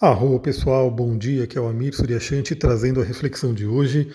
Arro 0.00 0.38
pessoal, 0.38 0.88
bom 0.92 1.18
dia, 1.18 1.42
aqui 1.42 1.58
é 1.58 1.60
o 1.60 1.66
Amir 1.66 1.92
Suryashanti 1.92 2.54
trazendo 2.54 3.00
a 3.00 3.04
reflexão 3.04 3.52
de 3.52 3.66
hoje. 3.66 4.12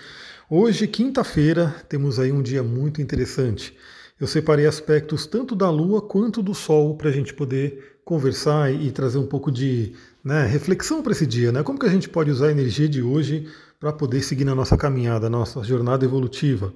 Hoje, 0.49 0.87
quinta-feira, 0.87 1.75
temos 1.89 2.21
aí 2.21 2.31
um 2.31 2.41
dia 2.41 2.63
muito 2.63 3.01
interessante. 3.01 3.75
Eu 4.17 4.25
separei 4.25 4.65
aspectos 4.65 5.27
tanto 5.27 5.53
da 5.53 5.69
Lua 5.69 6.01
quanto 6.01 6.41
do 6.41 6.53
Sol 6.53 6.95
para 6.95 7.09
a 7.09 7.11
gente 7.11 7.33
poder 7.33 7.97
conversar 8.05 8.73
e 8.73 8.93
trazer 8.93 9.17
um 9.17 9.27
pouco 9.27 9.51
de 9.51 9.91
né, 10.23 10.45
reflexão 10.45 11.03
para 11.03 11.11
esse 11.11 11.27
dia, 11.27 11.51
né? 11.51 11.61
Como 11.63 11.77
que 11.77 11.85
a 11.85 11.91
gente 11.91 12.07
pode 12.07 12.31
usar 12.31 12.47
a 12.47 12.51
energia 12.51 12.87
de 12.87 13.01
hoje 13.01 13.49
para 13.77 13.91
poder 13.91 14.21
seguir 14.21 14.45
na 14.45 14.55
nossa 14.55 14.77
caminhada, 14.77 15.29
nossa 15.29 15.61
jornada 15.65 16.05
evolutiva. 16.05 16.73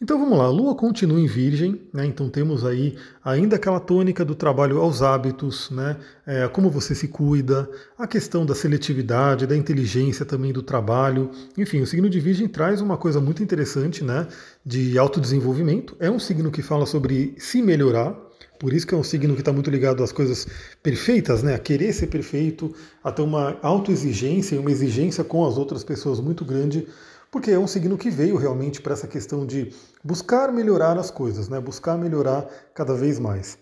Então 0.00 0.18
vamos 0.18 0.36
lá, 0.36 0.44
a 0.44 0.50
Lua 0.50 0.74
continua 0.74 1.20
em 1.20 1.26
Virgem, 1.26 1.80
né? 1.92 2.04
então 2.04 2.28
temos 2.28 2.64
aí 2.64 2.96
ainda 3.24 3.56
aquela 3.56 3.78
tônica 3.78 4.24
do 4.24 4.34
trabalho 4.34 4.80
aos 4.80 5.02
hábitos, 5.02 5.70
né? 5.70 5.96
É, 6.26 6.48
como 6.48 6.68
você 6.68 6.94
se 6.94 7.06
cuida, 7.06 7.70
a 7.96 8.06
questão 8.06 8.44
da 8.44 8.54
seletividade, 8.54 9.46
da 9.46 9.56
inteligência 9.56 10.24
também 10.24 10.52
do 10.52 10.62
trabalho. 10.62 11.30
Enfim, 11.56 11.80
o 11.80 11.86
signo 11.86 12.10
de 12.10 12.18
Virgem 12.18 12.48
traz 12.48 12.80
uma 12.80 12.96
coisa 12.96 13.20
muito 13.20 13.42
interessante 13.42 14.02
né? 14.02 14.26
de 14.66 14.98
autodesenvolvimento. 14.98 15.96
É 16.00 16.10
um 16.10 16.18
signo 16.18 16.50
que 16.50 16.60
fala 16.60 16.86
sobre 16.86 17.34
se 17.38 17.62
melhorar, 17.62 18.16
por 18.58 18.72
isso 18.72 18.86
que 18.86 18.94
é 18.94 18.98
um 18.98 19.04
signo 19.04 19.34
que 19.34 19.42
está 19.42 19.52
muito 19.52 19.70
ligado 19.70 20.02
às 20.02 20.10
coisas 20.10 20.46
perfeitas, 20.82 21.42
né? 21.42 21.54
a 21.54 21.58
querer 21.58 21.92
ser 21.92 22.08
perfeito, 22.08 22.74
a 23.02 23.12
ter 23.12 23.22
uma 23.22 23.58
autoexigência 23.62 24.56
e 24.56 24.58
uma 24.58 24.72
exigência 24.72 25.22
com 25.22 25.46
as 25.46 25.56
outras 25.56 25.84
pessoas 25.84 26.18
muito 26.18 26.44
grande 26.44 26.86
porque 27.34 27.50
é 27.50 27.58
um 27.58 27.66
signo 27.66 27.98
que 27.98 28.10
veio 28.10 28.36
realmente 28.36 28.80
para 28.80 28.92
essa 28.92 29.08
questão 29.08 29.44
de 29.44 29.74
buscar 30.04 30.52
melhorar 30.52 30.96
as 30.96 31.10
coisas, 31.10 31.48
né? 31.48 31.58
buscar 31.58 31.98
melhorar 31.98 32.46
cada 32.72 32.94
vez 32.94 33.18
mais. 33.18 33.58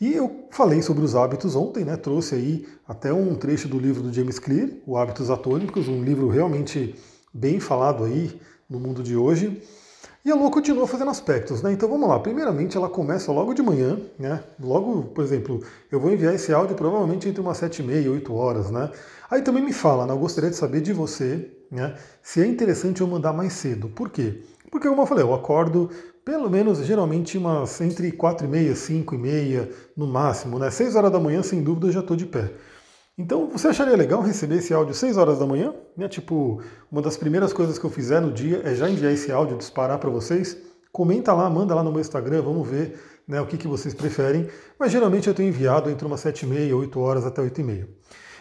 E 0.00 0.12
eu 0.12 0.48
falei 0.50 0.82
sobre 0.82 1.04
os 1.04 1.14
hábitos 1.14 1.54
ontem, 1.54 1.84
né? 1.84 1.96
trouxe 1.96 2.34
aí 2.34 2.66
até 2.84 3.12
um 3.12 3.36
trecho 3.36 3.68
do 3.68 3.78
livro 3.78 4.02
do 4.02 4.12
James 4.12 4.40
Clear, 4.40 4.70
O 4.84 4.96
Hábitos 4.96 5.30
Atômicos, 5.30 5.86
um 5.86 6.02
livro 6.02 6.28
realmente 6.28 6.96
bem 7.32 7.60
falado 7.60 8.02
aí 8.02 8.40
no 8.68 8.80
mundo 8.80 9.04
de 9.04 9.16
hoje. 9.16 9.62
E 10.24 10.30
a 10.32 10.34
Lua 10.34 10.50
continua 10.50 10.88
fazendo 10.88 11.12
aspectos, 11.12 11.62
né? 11.62 11.72
Então 11.72 11.88
vamos 11.88 12.08
lá. 12.08 12.18
Primeiramente, 12.18 12.76
ela 12.76 12.88
começa 12.88 13.30
logo 13.30 13.54
de 13.54 13.62
manhã, 13.62 14.00
né? 14.18 14.42
Logo, 14.60 15.04
por 15.04 15.22
exemplo, 15.22 15.62
eu 15.92 16.00
vou 16.00 16.12
enviar 16.12 16.34
esse 16.34 16.52
áudio 16.52 16.74
provavelmente 16.74 17.28
entre 17.28 17.40
umas 17.40 17.58
sete 17.58 17.82
e 17.82 17.84
meia, 17.84 18.10
oito 18.10 18.34
horas, 18.34 18.68
né? 18.68 18.90
Aí 19.30 19.42
também 19.42 19.62
me 19.62 19.72
fala, 19.72 20.06
né? 20.06 20.12
Eu 20.12 20.18
gostaria 20.18 20.50
de 20.50 20.56
saber 20.56 20.80
de 20.80 20.92
você, 20.92 21.48
né? 21.72 21.96
Se 22.22 22.42
é 22.42 22.46
interessante 22.46 23.00
eu 23.00 23.06
mandar 23.06 23.32
mais 23.32 23.54
cedo. 23.54 23.88
Por 23.88 24.10
quê? 24.10 24.42
Porque, 24.70 24.88
como 24.88 25.02
eu 25.02 25.06
falei, 25.06 25.24
eu 25.24 25.34
acordo 25.34 25.90
pelo 26.24 26.48
menos, 26.48 26.78
geralmente, 26.78 27.36
umas 27.36 27.80
entre 27.80 28.12
4 28.12 28.46
e 28.46 28.48
meia, 28.48 28.76
5 28.76 29.14
e 29.14 29.18
meia, 29.18 29.70
no 29.96 30.06
máximo, 30.06 30.58
né? 30.58 30.70
6 30.70 30.94
horas 30.94 31.10
da 31.10 31.18
manhã, 31.18 31.42
sem 31.42 31.62
dúvida, 31.62 31.88
eu 31.88 31.92
já 31.92 32.00
estou 32.00 32.16
de 32.16 32.26
pé. 32.26 32.52
Então, 33.18 33.48
você 33.48 33.68
acharia 33.68 33.96
legal 33.96 34.22
receber 34.22 34.56
esse 34.56 34.72
áudio 34.72 34.94
6 34.94 35.16
horas 35.16 35.38
da 35.38 35.46
manhã? 35.46 35.74
Né? 35.96 36.08
Tipo, 36.08 36.62
uma 36.90 37.02
das 37.02 37.16
primeiras 37.16 37.52
coisas 37.52 37.78
que 37.78 37.84
eu 37.84 37.90
fizer 37.90 38.20
no 38.20 38.32
dia 38.32 38.62
é 38.64 38.74
já 38.74 38.88
enviar 38.88 39.12
esse 39.12 39.32
áudio, 39.32 39.58
disparar 39.58 39.98
para 39.98 40.10
vocês. 40.10 40.56
Comenta 40.92 41.32
lá, 41.32 41.50
manda 41.50 41.74
lá 41.74 41.82
no 41.82 41.90
meu 41.90 42.00
Instagram, 42.00 42.42
vamos 42.42 42.68
ver 42.68 42.98
né, 43.26 43.40
o 43.40 43.46
que, 43.46 43.56
que 43.56 43.66
vocês 43.66 43.92
preferem. 43.92 44.48
Mas 44.78 44.92
geralmente 44.92 45.28
eu 45.28 45.34
tenho 45.34 45.48
enviado 45.48 45.90
entre 45.90 46.06
umas 46.06 46.20
7 46.20 46.42
e 46.42 46.48
meia, 46.48 46.76
8 46.76 47.00
horas 47.00 47.26
até 47.26 47.42
8 47.42 47.60
e 47.60 47.64
meia. 47.64 47.88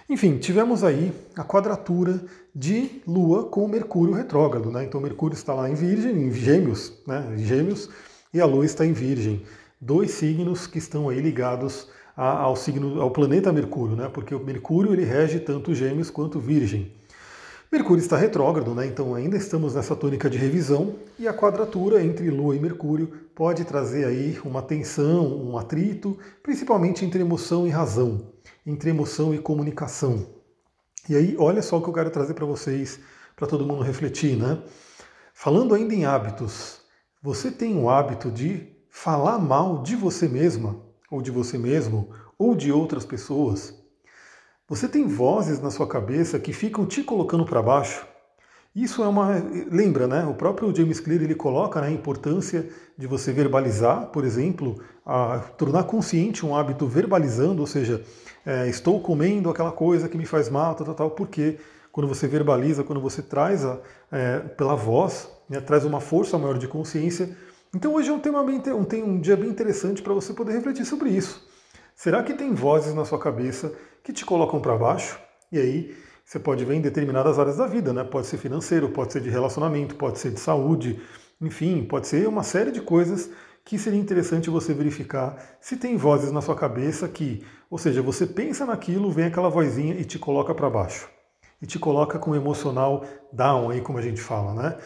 Enfim, 0.09 0.37
tivemos 0.37 0.83
aí 0.83 1.13
a 1.37 1.43
quadratura 1.43 2.21
de 2.53 3.01
Lua 3.07 3.45
com 3.45 3.67
Mercúrio 3.67 4.13
retrógrado, 4.13 4.71
né? 4.71 4.83
Então 4.83 4.99
Mercúrio 5.01 5.35
está 5.35 5.53
lá 5.53 5.69
em 5.69 5.73
Virgem, 5.73 6.11
em 6.11 6.31
Gêmeos, 6.31 6.93
né? 7.07 7.35
Em 7.37 7.43
Gêmeos, 7.43 7.89
e 8.33 8.39
a 8.41 8.45
Lua 8.45 8.65
está 8.65 8.85
em 8.85 8.93
Virgem. 8.93 9.43
Dois 9.79 10.11
signos 10.11 10.67
que 10.67 10.77
estão 10.77 11.09
aí 11.09 11.19
ligados 11.19 11.89
ao 12.15 12.55
signo, 12.55 13.01
ao 13.01 13.09
planeta 13.11 13.51
Mercúrio, 13.51 13.95
né? 13.95 14.09
Porque 14.13 14.35
o 14.35 14.43
Mercúrio 14.43 14.93
ele 14.93 15.05
rege 15.05 15.39
tanto 15.39 15.73
Gêmeos 15.73 16.09
quanto 16.09 16.39
Virgem. 16.39 16.91
Mercúrio 17.71 18.01
está 18.01 18.17
retrógrado, 18.17 18.75
né? 18.75 18.85
então 18.85 19.15
ainda 19.15 19.37
estamos 19.37 19.75
nessa 19.75 19.95
tônica 19.95 20.29
de 20.29 20.37
revisão 20.37 20.95
e 21.17 21.25
a 21.25 21.33
quadratura 21.33 22.03
entre 22.03 22.29
Lua 22.29 22.53
e 22.53 22.59
Mercúrio 22.59 23.09
pode 23.33 23.63
trazer 23.63 24.03
aí 24.03 24.37
uma 24.43 24.61
tensão, 24.61 25.25
um 25.41 25.57
atrito, 25.57 26.17
principalmente 26.43 27.05
entre 27.05 27.21
emoção 27.21 27.65
e 27.65 27.69
razão 27.69 28.29
entre 28.65 28.89
emoção 28.89 29.33
e 29.33 29.39
comunicação. 29.39 30.25
E 31.09 31.15
aí, 31.15 31.35
olha 31.37 31.61
só 31.61 31.77
o 31.77 31.81
que 31.81 31.89
eu 31.89 31.93
quero 31.93 32.11
trazer 32.11 32.33
para 32.33 32.45
vocês, 32.45 32.99
para 33.35 33.47
todo 33.47 33.65
mundo 33.65 33.81
refletir, 33.81 34.37
né? 34.37 34.61
Falando 35.33 35.73
ainda 35.73 35.93
em 35.93 36.05
hábitos, 36.05 36.81
você 37.21 37.49
tem 37.49 37.75
o 37.75 37.89
hábito 37.89 38.29
de 38.29 38.71
falar 38.89 39.39
mal 39.39 39.81
de 39.81 39.95
você 39.95 40.27
mesma, 40.27 40.79
ou 41.09 41.21
de 41.21 41.31
você 41.31 41.57
mesmo, 41.57 42.13
ou 42.37 42.55
de 42.55 42.71
outras 42.71 43.05
pessoas? 43.05 43.73
Você 44.67 44.87
tem 44.87 45.07
vozes 45.07 45.59
na 45.59 45.71
sua 45.71 45.87
cabeça 45.87 46.39
que 46.39 46.53
ficam 46.53 46.85
te 46.85 47.03
colocando 47.03 47.45
para 47.45 47.61
baixo? 47.61 48.07
Isso 48.75 49.03
é 49.03 49.07
uma. 49.07 49.31
Lembra, 49.69 50.07
né? 50.07 50.25
O 50.25 50.33
próprio 50.33 50.73
James 50.73 50.99
Clear 50.99 51.21
ele 51.21 51.35
coloca 51.35 51.81
né, 51.81 51.87
a 51.87 51.91
importância 51.91 52.69
de 52.97 53.05
você 53.05 53.33
verbalizar, 53.33 54.07
por 54.07 54.23
exemplo, 54.23 54.81
a 55.05 55.39
tornar 55.57 55.83
consciente 55.83 56.45
um 56.45 56.55
hábito 56.55 56.87
verbalizando, 56.87 57.59
ou 57.59 57.67
seja, 57.67 58.01
é, 58.45 58.69
estou 58.69 59.01
comendo 59.01 59.49
aquela 59.49 59.71
coisa 59.71 60.07
que 60.07 60.17
me 60.17 60.25
faz 60.25 60.49
mal, 60.49 60.73
tal, 60.75 60.85
tal, 60.85 60.95
tal, 60.95 61.11
porque 61.11 61.59
quando 61.91 62.07
você 62.07 62.27
verbaliza, 62.27 62.83
quando 62.83 63.01
você 63.01 63.21
traz 63.21 63.65
a, 63.65 63.77
é, 64.09 64.39
pela 64.39 64.75
voz, 64.75 65.29
né, 65.49 65.59
traz 65.59 65.83
uma 65.83 65.99
força 65.99 66.37
maior 66.37 66.57
de 66.57 66.67
consciência. 66.67 67.35
Então 67.75 67.93
hoje 67.93 68.09
é 68.09 68.13
um, 68.13 68.19
tema 68.19 68.41
bem, 68.43 68.61
um, 68.73 68.85
tem 68.85 69.03
um 69.03 69.19
dia 69.19 69.35
bem 69.35 69.49
interessante 69.49 70.01
para 70.01 70.13
você 70.13 70.33
poder 70.33 70.53
refletir 70.53 70.85
sobre 70.85 71.09
isso. 71.09 71.45
Será 71.93 72.23
que 72.23 72.33
tem 72.33 72.53
vozes 72.53 72.93
na 72.93 73.03
sua 73.03 73.19
cabeça 73.19 73.73
que 74.01 74.13
te 74.13 74.23
colocam 74.25 74.61
para 74.61 74.77
baixo? 74.77 75.19
E 75.51 75.59
aí 75.59 75.95
você 76.31 76.39
pode 76.39 76.63
ver 76.63 76.75
em 76.75 76.81
determinadas 76.81 77.37
áreas 77.37 77.57
da 77.57 77.67
vida, 77.67 77.91
né? 77.91 78.05
Pode 78.05 78.25
ser 78.25 78.37
financeiro, 78.37 78.87
pode 78.87 79.11
ser 79.11 79.19
de 79.19 79.29
relacionamento, 79.29 79.95
pode 79.95 80.17
ser 80.17 80.31
de 80.31 80.39
saúde, 80.39 80.97
enfim, 81.41 81.83
pode 81.83 82.07
ser 82.07 82.25
uma 82.25 82.41
série 82.41 82.71
de 82.71 82.79
coisas 82.79 83.29
que 83.65 83.77
seria 83.77 83.99
interessante 83.99 84.49
você 84.49 84.73
verificar 84.73 85.35
se 85.59 85.75
tem 85.75 85.97
vozes 85.97 86.31
na 86.31 86.39
sua 86.39 86.55
cabeça 86.55 87.05
que, 87.09 87.43
ou 87.69 87.77
seja, 87.77 88.01
você 88.01 88.25
pensa 88.25 88.65
naquilo, 88.65 89.11
vem 89.11 89.25
aquela 89.25 89.49
vozinha 89.49 89.93
e 89.95 90.05
te 90.05 90.17
coloca 90.17 90.55
para 90.55 90.69
baixo. 90.69 91.09
E 91.61 91.65
te 91.67 91.77
coloca 91.77 92.17
com 92.17 92.31
o 92.31 92.35
emocional 92.35 93.03
down 93.33 93.69
aí, 93.69 93.81
como 93.81 93.97
a 93.97 94.01
gente 94.01 94.21
fala, 94.21 94.53
né? 94.53 94.77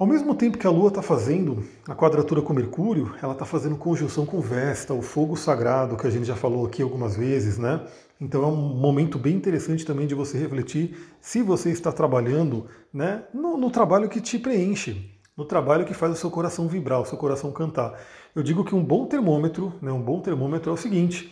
Ao 0.00 0.06
mesmo 0.06 0.34
tempo 0.34 0.56
que 0.56 0.66
a 0.66 0.70
Lua 0.70 0.88
está 0.88 1.02
fazendo 1.02 1.62
a 1.86 1.94
quadratura 1.94 2.40
com 2.40 2.54
Mercúrio, 2.54 3.14
ela 3.22 3.34
está 3.34 3.44
fazendo 3.44 3.76
conjunção 3.76 4.24
com 4.24 4.40
Vesta, 4.40 4.94
o 4.94 5.02
fogo 5.02 5.36
sagrado, 5.36 5.94
que 5.94 6.06
a 6.06 6.10
gente 6.10 6.24
já 6.24 6.34
falou 6.34 6.64
aqui 6.64 6.80
algumas 6.80 7.16
vezes, 7.16 7.58
né? 7.58 7.86
Então 8.18 8.42
é 8.42 8.46
um 8.46 8.56
momento 8.56 9.18
bem 9.18 9.36
interessante 9.36 9.84
também 9.84 10.06
de 10.06 10.14
você 10.14 10.38
refletir 10.38 10.96
se 11.20 11.42
você 11.42 11.70
está 11.70 11.92
trabalhando 11.92 12.66
né, 12.90 13.24
no, 13.34 13.58
no 13.58 13.70
trabalho 13.70 14.08
que 14.08 14.22
te 14.22 14.38
preenche, 14.38 15.10
no 15.36 15.44
trabalho 15.44 15.84
que 15.84 15.92
faz 15.92 16.14
o 16.14 16.16
seu 16.16 16.30
coração 16.30 16.66
vibrar, 16.66 17.02
o 17.02 17.04
seu 17.04 17.18
coração 17.18 17.52
cantar. 17.52 18.00
Eu 18.34 18.42
digo 18.42 18.64
que 18.64 18.74
um 18.74 18.82
bom 18.82 19.04
termômetro, 19.04 19.74
né, 19.82 19.92
um 19.92 20.00
bom 20.00 20.22
termômetro 20.22 20.70
é 20.70 20.72
o 20.72 20.78
seguinte: 20.78 21.30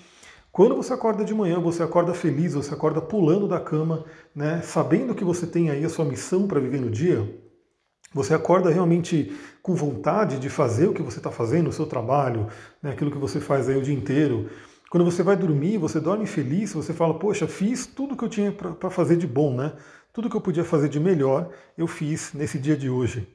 quando 0.52 0.76
você 0.76 0.92
acorda 0.92 1.24
de 1.24 1.32
manhã, 1.32 1.58
você 1.58 1.82
acorda 1.82 2.12
feliz, 2.12 2.52
você 2.52 2.74
acorda 2.74 3.00
pulando 3.00 3.48
da 3.48 3.60
cama, 3.60 4.04
né, 4.34 4.60
sabendo 4.62 5.14
que 5.14 5.24
você 5.24 5.46
tem 5.46 5.70
aí 5.70 5.86
a 5.86 5.88
sua 5.88 6.04
missão 6.04 6.46
para 6.46 6.60
viver 6.60 6.82
no 6.82 6.90
dia, 6.90 7.47
você 8.12 8.34
acorda 8.34 8.70
realmente 8.70 9.32
com 9.62 9.74
vontade 9.74 10.38
de 10.38 10.48
fazer 10.48 10.88
o 10.88 10.94
que 10.94 11.02
você 11.02 11.18
está 11.18 11.30
fazendo, 11.30 11.68
o 11.68 11.72
seu 11.72 11.86
trabalho, 11.86 12.48
né, 12.82 12.90
aquilo 12.90 13.10
que 13.10 13.18
você 13.18 13.40
faz 13.40 13.68
aí 13.68 13.76
o 13.76 13.82
dia 13.82 13.94
inteiro. 13.94 14.48
Quando 14.90 15.04
você 15.04 15.22
vai 15.22 15.36
dormir, 15.36 15.76
você 15.76 16.00
dorme 16.00 16.24
feliz, 16.24 16.72
você 16.72 16.94
fala, 16.94 17.18
poxa, 17.18 17.46
fiz 17.46 17.86
tudo 17.86 18.16
que 18.16 18.24
eu 18.24 18.28
tinha 18.28 18.50
para 18.50 18.90
fazer 18.90 19.16
de 19.16 19.26
bom, 19.26 19.54
né? 19.54 19.74
Tudo 20.14 20.30
que 20.30 20.36
eu 20.36 20.40
podia 20.40 20.64
fazer 20.64 20.88
de 20.88 20.98
melhor, 20.98 21.50
eu 21.76 21.86
fiz 21.86 22.32
nesse 22.32 22.58
dia 22.58 22.74
de 22.74 22.88
hoje. 22.88 23.28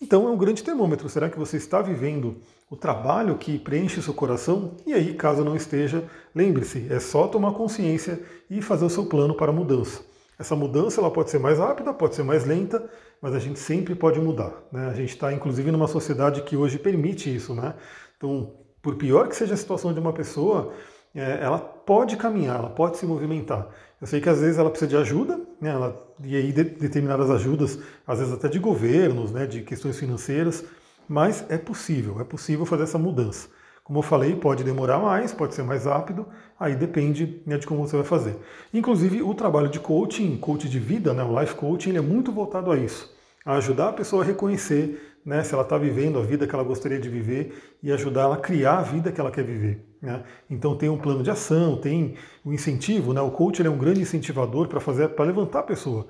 Então 0.00 0.28
é 0.28 0.30
um 0.30 0.36
grande 0.36 0.62
termômetro. 0.62 1.08
Será 1.08 1.28
que 1.28 1.38
você 1.38 1.56
está 1.56 1.82
vivendo 1.82 2.36
o 2.70 2.76
trabalho 2.76 3.36
que 3.36 3.58
preenche 3.58 3.98
o 3.98 4.02
seu 4.02 4.14
coração? 4.14 4.76
E 4.86 4.92
aí, 4.92 5.14
caso 5.14 5.42
não 5.44 5.56
esteja, 5.56 6.04
lembre-se, 6.32 6.86
é 6.90 7.00
só 7.00 7.26
tomar 7.26 7.52
consciência 7.52 8.20
e 8.48 8.62
fazer 8.62 8.84
o 8.84 8.90
seu 8.90 9.06
plano 9.06 9.34
para 9.34 9.50
a 9.50 9.54
mudança. 9.54 10.02
Essa 10.38 10.56
mudança 10.56 11.00
ela 11.00 11.10
pode 11.10 11.30
ser 11.30 11.38
mais 11.38 11.58
rápida, 11.58 11.92
pode 11.92 12.14
ser 12.14 12.22
mais 12.22 12.44
lenta, 12.44 12.88
mas 13.20 13.34
a 13.34 13.38
gente 13.38 13.58
sempre 13.58 13.94
pode 13.94 14.20
mudar. 14.20 14.52
Né? 14.72 14.88
A 14.88 14.94
gente 14.94 15.10
está, 15.10 15.32
inclusive, 15.32 15.70
numa 15.70 15.86
sociedade 15.86 16.42
que 16.42 16.56
hoje 16.56 16.78
permite 16.78 17.34
isso. 17.34 17.54
Né? 17.54 17.74
Então, 18.16 18.52
por 18.82 18.96
pior 18.96 19.28
que 19.28 19.36
seja 19.36 19.54
a 19.54 19.56
situação 19.56 19.92
de 19.92 20.00
uma 20.00 20.12
pessoa, 20.12 20.72
é, 21.14 21.38
ela 21.40 21.58
pode 21.58 22.16
caminhar, 22.16 22.58
ela 22.58 22.70
pode 22.70 22.98
se 22.98 23.06
movimentar. 23.06 23.68
Eu 24.00 24.06
sei 24.06 24.20
que 24.20 24.28
às 24.28 24.40
vezes 24.40 24.58
ela 24.58 24.68
precisa 24.68 24.88
de 24.88 24.96
ajuda, 24.96 25.40
né? 25.60 25.70
ela, 25.70 26.14
e 26.22 26.36
aí 26.36 26.52
de, 26.52 26.64
determinadas 26.64 27.30
ajudas, 27.30 27.78
às 28.06 28.18
vezes 28.18 28.34
até 28.34 28.48
de 28.48 28.58
governos, 28.58 29.30
né? 29.30 29.46
de 29.46 29.62
questões 29.62 29.98
financeiras, 29.98 30.64
mas 31.08 31.44
é 31.48 31.56
possível, 31.56 32.20
é 32.20 32.24
possível 32.24 32.66
fazer 32.66 32.82
essa 32.82 32.98
mudança. 32.98 33.48
Como 33.84 33.98
eu 33.98 34.02
falei, 34.02 34.34
pode 34.34 34.64
demorar 34.64 34.98
mais, 34.98 35.34
pode 35.34 35.54
ser 35.54 35.62
mais 35.62 35.84
rápido, 35.84 36.26
aí 36.58 36.74
depende 36.74 37.42
né, 37.46 37.58
de 37.58 37.66
como 37.66 37.86
você 37.86 37.96
vai 37.96 38.04
fazer. 38.04 38.34
Inclusive, 38.72 39.22
o 39.22 39.34
trabalho 39.34 39.68
de 39.68 39.78
coaching, 39.78 40.38
coach 40.38 40.66
de 40.66 40.78
vida, 40.78 41.12
né, 41.12 41.22
o 41.22 41.38
life 41.38 41.54
coaching, 41.54 41.90
ele 41.90 41.98
é 41.98 42.00
muito 42.00 42.32
voltado 42.32 42.72
a 42.72 42.78
isso. 42.78 43.14
a 43.44 43.56
ajudar 43.56 43.90
a 43.90 43.92
pessoa 43.92 44.22
a 44.22 44.26
reconhecer 44.26 45.18
né, 45.22 45.42
se 45.42 45.52
ela 45.52 45.62
está 45.62 45.76
vivendo 45.76 46.18
a 46.18 46.22
vida 46.22 46.46
que 46.46 46.54
ela 46.54 46.64
gostaria 46.64 46.98
de 46.98 47.10
viver 47.10 47.76
e 47.82 47.92
ajudar 47.92 48.22
ela 48.22 48.36
a 48.36 48.38
criar 48.38 48.78
a 48.78 48.82
vida 48.82 49.12
que 49.12 49.20
ela 49.20 49.30
quer 49.30 49.44
viver. 49.44 49.84
Né? 50.00 50.22
Então 50.48 50.74
tem 50.76 50.88
um 50.88 50.96
plano 50.96 51.22
de 51.22 51.30
ação, 51.30 51.76
tem 51.76 52.14
o 52.42 52.48
um 52.48 52.52
incentivo, 52.54 53.12
né? 53.12 53.20
o 53.20 53.30
coach 53.30 53.60
é 53.60 53.68
um 53.68 53.76
grande 53.76 54.00
incentivador 54.00 54.66
para 54.66 54.80
fazer, 54.80 55.08
para 55.10 55.26
levantar 55.26 55.60
a 55.60 55.62
pessoa. 55.62 56.06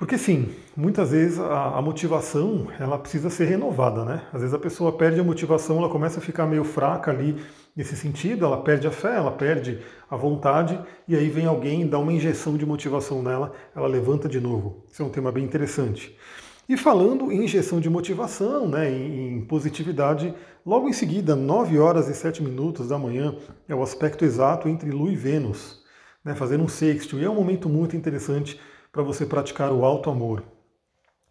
Porque 0.00 0.16
sim, 0.16 0.48
muitas 0.74 1.10
vezes 1.10 1.38
a, 1.38 1.76
a, 1.76 1.82
motivação 1.82 2.68
ela 2.78 2.96
precisa 2.96 3.28
ser 3.28 3.44
renovada, 3.44 4.02
né? 4.02 4.22
Às 4.32 4.40
vezes 4.40 4.54
a 4.54 4.58
pessoa 4.58 4.96
perde 4.96 5.20
a 5.20 5.22
motivação, 5.22 5.76
ela 5.76 5.90
começa 5.90 6.20
a 6.20 6.22
ficar 6.22 6.46
meio 6.46 6.64
fraca 6.64 7.10
ali 7.10 7.36
nesse 7.76 7.94
sentido, 7.94 8.46
ela 8.46 8.62
perde 8.62 8.86
a 8.86 8.90
fé, 8.90 9.16
ela 9.16 9.30
perde 9.30 9.78
a 10.10 10.16
vontade, 10.16 10.80
e 11.06 11.14
aí 11.14 11.28
vem 11.28 11.44
alguém 11.44 11.86
dá 11.86 11.98
uma 11.98 12.14
injeção 12.14 12.56
de 12.56 12.64
motivação 12.64 13.22
nela, 13.22 13.52
ela 13.76 13.86
levanta 13.86 14.26
de 14.26 14.40
novo. 14.40 14.86
Isso 14.90 15.02
é 15.02 15.04
um 15.04 15.10
tema 15.10 15.30
bem 15.30 15.44
interessante. 15.44 16.16
E 16.66 16.78
falando 16.78 17.30
em 17.30 17.44
injeção 17.44 17.78
de 17.78 17.90
motivação, 17.90 18.66
né, 18.66 18.90
em 18.90 19.42
positividade, 19.42 20.34
logo 20.64 20.88
em 20.88 20.94
seguida, 20.94 21.36
9 21.36 21.78
horas 21.78 22.08
e 22.08 22.14
7 22.14 22.42
minutos 22.42 22.88
da 22.88 22.98
manhã, 22.98 23.36
é 23.68 23.74
o 23.74 23.82
aspecto 23.82 24.24
exato 24.24 24.66
entre 24.66 24.90
Lua 24.90 25.12
e 25.12 25.16
Vênus, 25.16 25.82
né, 26.24 26.34
fazendo 26.34 26.64
um 26.64 26.68
sexto, 26.68 27.18
e 27.18 27.24
é 27.24 27.28
um 27.28 27.34
momento 27.34 27.68
muito 27.68 27.94
interessante 27.94 28.58
para 28.92 29.02
você 29.02 29.24
praticar 29.24 29.72
o 29.72 29.84
alto 29.84 30.10
amor. 30.10 30.42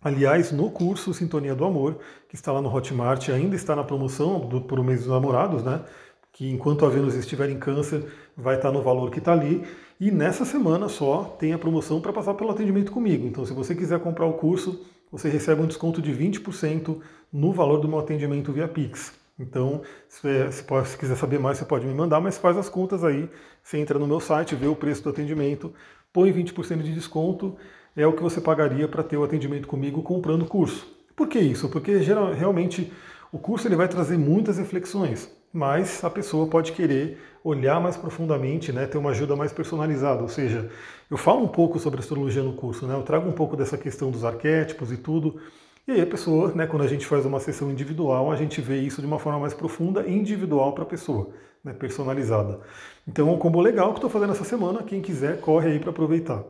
Aliás, 0.02 0.52
no 0.52 0.72
curso 0.72 1.14
Sintonia 1.14 1.54
do 1.54 1.66
Amor, 1.66 1.98
que 2.30 2.36
está 2.36 2.54
lá 2.54 2.62
no 2.62 2.74
Hotmart, 2.74 3.28
ainda 3.30 3.56
está 3.56 3.76
na 3.76 3.84
promoção 3.84 4.40
do, 4.40 4.62
por 4.62 4.80
o 4.80 4.84
mês 4.84 5.02
dos 5.02 5.10
namorados, 5.10 5.62
né? 5.62 5.84
Que 6.32 6.50
enquanto 6.50 6.86
a 6.86 6.90
Vênus 6.90 7.16
estiver 7.16 7.50
em 7.50 7.60
câncer, 7.60 8.06
vai 8.36 8.56
estar 8.56 8.72
no 8.72 8.82
valor 8.82 9.12
que 9.12 9.20
está 9.20 9.34
ali. 9.34 9.68
E 10.00 10.10
nessa 10.10 10.46
semana 10.46 10.88
só 10.88 11.36
tem 11.38 11.52
a 11.52 11.58
promoção 11.58 12.00
para 12.00 12.14
passar 12.14 12.34
pelo 12.36 12.52
atendimento 12.52 12.94
comigo. 12.94 13.28
Então, 13.28 13.46
se 13.46 13.52
você 13.52 13.76
quiser 13.76 14.00
comprar 14.00 14.26
o 14.26 14.34
curso, 14.34 14.86
você 15.12 15.28
recebe 15.28 15.62
um 15.62 15.68
desconto 15.68 16.02
de 16.02 16.14
20% 16.14 17.02
no 17.34 17.52
valor 17.52 17.80
do 17.80 17.88
meu 17.90 18.00
atendimento 18.00 18.54
via 18.54 18.70
Pix. 18.70 19.20
Então, 19.38 19.82
se, 20.08 20.64
pode, 20.64 20.90
se, 20.90 20.98
quiser 20.98 21.16
saber 21.16 21.40
mais, 21.40 21.58
você 21.58 21.66
pode 21.66 21.86
me 21.86 21.94
mandar, 21.94 22.20
mas 22.20 22.38
faz 22.38 22.58
as 22.58 22.70
contas 22.70 23.04
aí. 23.04 23.30
Você 23.64 23.78
entra 23.78 23.98
no 23.98 24.06
meu 24.06 24.20
site, 24.20 24.56
vê 24.56 24.68
o 24.68 24.76
preço 24.76 25.04
do 25.04 25.10
atendimento, 25.10 25.74
põe 26.12 26.32
20% 26.32 26.82
de 26.82 26.94
desconto, 26.94 27.56
é 27.96 28.06
o 28.06 28.14
que 28.14 28.24
você 28.24 28.42
pagaria 28.42 28.88
para 28.88 29.04
ter 29.04 29.18
o 29.18 29.24
atendimento 29.24 29.68
comigo 29.68 30.02
comprando 30.02 30.44
o 30.44 30.48
curso. 30.48 30.88
Por 31.16 31.28
que 31.28 31.40
isso? 31.40 31.70
Porque 31.70 32.02
geral, 32.02 32.34
realmente 32.34 32.92
o 33.32 33.38
curso 33.38 33.68
ele 33.68 33.76
vai 33.76 33.88
trazer 33.88 34.18
muitas 34.18 34.58
reflexões, 34.58 35.30
mas 35.54 36.04
a 36.04 36.10
pessoa 36.10 36.48
pode 36.48 36.72
querer 36.72 37.20
olhar 37.44 37.80
mais 37.80 37.96
profundamente, 37.96 38.72
né, 38.72 38.88
ter 38.88 38.98
uma 38.98 39.12
ajuda 39.12 39.36
mais 39.36 39.52
personalizada. 39.52 40.22
Ou 40.22 40.30
seja, 40.30 40.70
eu 41.10 41.18
falo 41.18 41.44
um 41.44 41.48
pouco 41.48 41.80
sobre 41.80 42.00
astrologia 42.00 42.44
no 42.44 42.54
curso, 42.54 42.88
né, 42.88 42.96
eu 42.96 43.04
trago 43.04 43.30
um 43.30 43.34
pouco 43.34 43.56
dessa 43.56 43.78
questão 43.78 44.10
dos 44.10 44.24
arquétipos 44.24 44.92
e 44.92 44.98
tudo. 44.98 45.40
E 45.88 45.92
aí 45.92 46.02
a 46.02 46.08
pessoa, 46.08 46.54
né, 46.54 46.68
quando 46.68 46.84
a 46.84 46.88
gente 46.88 47.06
faz 47.06 47.26
uma 47.26 47.40
sessão 47.40 47.70
individual, 47.70 48.32
a 48.32 48.36
gente 48.36 48.62
vê 48.62 48.80
isso 48.80 49.02
de 49.02 49.08
uma 49.08 49.20
forma 49.20 49.40
mais 49.40 49.54
profunda 49.54 50.06
e 50.08 50.14
individual 50.14 50.74
para 50.74 50.84
a 50.84 50.88
pessoa 50.88 51.32
né, 51.64 51.74
personalizada. 51.74 52.60
Então 53.08 53.28
é 53.28 53.32
um 53.32 53.38
combo 53.38 53.60
legal 53.60 53.90
que 53.90 53.98
estou 53.98 54.10
fazendo 54.10 54.34
essa 54.34 54.44
semana. 54.44 54.84
Quem 54.84 55.02
quiser, 55.02 55.40
corre 55.40 55.72
aí 55.72 55.80
para 55.80 55.90
aproveitar. 55.90 56.44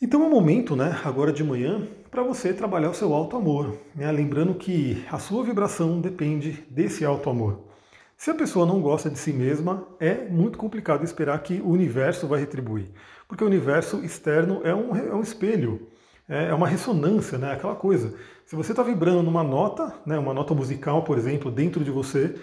Então 0.00 0.22
é 0.22 0.26
um 0.26 0.30
momento, 0.30 0.76
né, 0.76 1.00
agora 1.04 1.32
de 1.32 1.42
manhã, 1.42 1.86
para 2.10 2.22
você 2.22 2.52
trabalhar 2.52 2.90
o 2.90 2.94
seu 2.94 3.14
alto 3.14 3.36
amor. 3.36 3.78
Né? 3.94 4.10
Lembrando 4.12 4.54
que 4.54 5.04
a 5.10 5.18
sua 5.18 5.42
vibração 5.42 6.00
depende 6.00 6.64
desse 6.70 7.04
alto 7.04 7.30
amor. 7.30 7.64
Se 8.16 8.30
a 8.30 8.34
pessoa 8.34 8.64
não 8.66 8.80
gosta 8.80 9.10
de 9.10 9.18
si 9.18 9.32
mesma, 9.32 9.86
é 10.00 10.26
muito 10.28 10.58
complicado 10.58 11.04
esperar 11.04 11.42
que 11.42 11.60
o 11.60 11.68
universo 11.68 12.26
vai 12.26 12.40
retribuir. 12.40 12.90
Porque 13.28 13.44
o 13.44 13.46
universo 13.46 14.04
externo 14.04 14.60
é 14.64 14.74
um, 14.74 14.96
é 14.96 15.14
um 15.14 15.20
espelho, 15.20 15.86
é, 16.28 16.48
é 16.48 16.54
uma 16.54 16.68
ressonância, 16.68 17.36
né? 17.36 17.52
aquela 17.52 17.74
coisa. 17.74 18.14
Se 18.46 18.54
você 18.54 18.72
está 18.72 18.82
vibrando 18.82 19.22
numa 19.22 19.42
nota, 19.42 19.94
né, 20.06 20.18
uma 20.18 20.32
nota 20.32 20.54
musical, 20.54 21.02
por 21.02 21.18
exemplo, 21.18 21.50
dentro 21.50 21.82
de 21.82 21.90
você, 21.90 22.34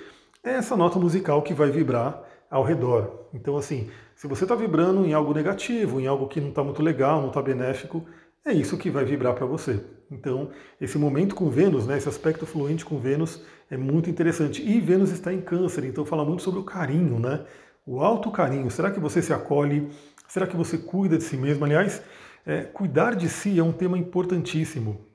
é 0.43 0.51
essa 0.51 0.75
nota 0.75 0.99
musical 0.99 1.41
que 1.41 1.53
vai 1.53 1.71
vibrar 1.71 2.21
ao 2.49 2.63
redor. 2.63 3.27
Então, 3.33 3.57
assim, 3.57 3.89
se 4.15 4.27
você 4.27 4.43
está 4.43 4.53
vibrando 4.55 5.05
em 5.05 5.13
algo 5.13 5.33
negativo, 5.33 5.99
em 5.99 6.05
algo 6.05 6.27
que 6.27 6.41
não 6.41 6.49
está 6.49 6.63
muito 6.63 6.83
legal, 6.83 7.21
não 7.21 7.29
está 7.29 7.41
benéfico, 7.41 8.05
é 8.45 8.51
isso 8.51 8.77
que 8.77 8.89
vai 8.89 9.05
vibrar 9.05 9.33
para 9.33 9.45
você. 9.45 9.81
Então, 10.11 10.49
esse 10.79 10.97
momento 10.97 11.33
com 11.33 11.49
Vênus, 11.49 11.87
né, 11.87 11.97
esse 11.97 12.09
aspecto 12.09 12.45
fluente 12.45 12.83
com 12.83 12.99
Vênus 12.99 13.41
é 13.71 13.77
muito 13.77 14.09
interessante. 14.09 14.61
E 14.61 14.79
Vênus 14.81 15.11
está 15.11 15.33
em 15.33 15.41
câncer, 15.41 15.85
então 15.85 16.05
fala 16.05 16.25
muito 16.25 16.43
sobre 16.43 16.59
o 16.59 16.63
carinho, 16.63 17.19
né? 17.19 17.45
O 17.85 18.01
alto 18.01 18.29
carinho. 18.29 18.69
Será 18.69 18.91
que 18.91 18.99
você 18.99 19.21
se 19.21 19.33
acolhe? 19.33 19.89
Será 20.27 20.45
que 20.45 20.55
você 20.55 20.77
cuida 20.77 21.17
de 21.17 21.23
si 21.23 21.37
mesmo? 21.37 21.65
Aliás, 21.65 22.03
é, 22.45 22.61
cuidar 22.61 23.15
de 23.15 23.29
si 23.29 23.57
é 23.57 23.63
um 23.63 23.71
tema 23.71 23.97
importantíssimo. 23.97 25.12